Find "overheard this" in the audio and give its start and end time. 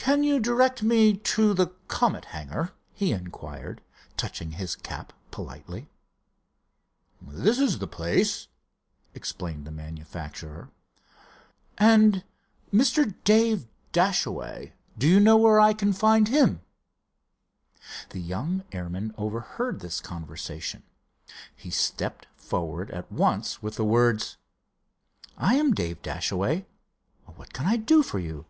19.18-20.00